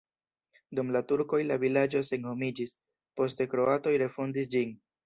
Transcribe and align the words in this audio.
Dum 0.79 0.89
la 0.95 1.01
turkoj 1.11 1.39
la 1.49 1.57
vilaĝo 1.65 2.03
senhomiĝis, 2.09 2.75
poste 3.21 3.51
kroatoj 3.55 3.97
refondis 4.07 4.53
ĝin. 4.57 4.79